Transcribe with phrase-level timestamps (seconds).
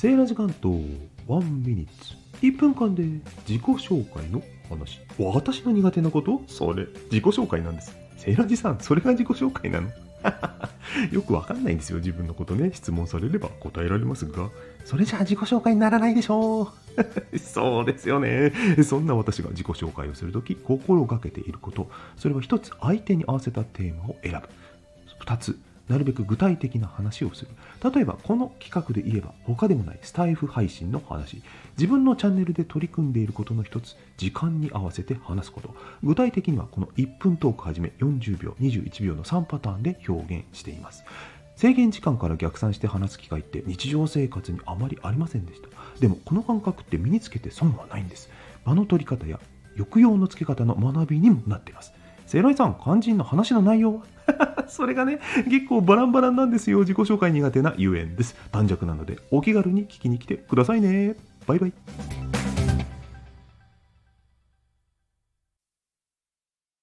[0.00, 0.70] セーラー時間と
[1.26, 2.14] ワンミニッツ。
[2.40, 3.02] 1分間で
[3.46, 4.98] 自己紹介の話。
[5.18, 6.40] 私の苦手なこと？
[6.46, 7.94] それ自己紹介なんです。
[8.16, 9.90] セーラージさんそれが自己紹介なの？
[11.12, 12.70] よくわかんないんですよ自分のことね。
[12.72, 14.48] 質問されれば答えられますが。
[14.86, 16.68] それじゃあ自己紹介にならないでしょう。
[17.38, 18.54] そうですよね。
[18.82, 21.90] そんな私が自己紹介をするとき心がけていること。
[22.16, 24.48] それは一つ相手に合わせたテーマを選ぶ。
[25.18, 25.58] 二つ
[25.90, 27.50] なるべく具体的な話をする。
[27.92, 31.42] 例えば、この企画で言えば、他でもないスタイフ配信の話。
[31.76, 35.74] 自分のチャンネルで取り組んでいることの一つ、時間に合わせて話すこと。
[36.04, 41.02] 具体的には、この1分トークはじめ40秒、21秒の3パターンで表現しています。
[41.56, 45.68] 制限時間から逆算して話す機会って日常生活にあまりありませんでした。
[45.98, 48.30] でも、この感覚って身につけて損はないんです。
[48.64, 49.40] 場の取り方や
[49.76, 51.92] 抑揚のつけ方の学びにもなっています。
[52.26, 54.02] セイロイさん、肝心の話の内容は？
[54.70, 56.80] それがね、結構バランバランなんですよ。
[56.80, 58.34] 自己紹介苦手なゆえんです。
[58.50, 61.16] 短尺なので、お気軽に聞きに来てくださいね。
[61.46, 61.72] バイバイ。